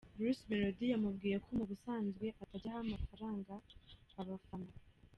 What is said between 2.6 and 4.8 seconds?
aha amafaranga afana.